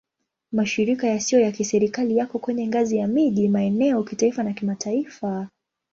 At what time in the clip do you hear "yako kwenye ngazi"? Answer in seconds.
2.17-2.97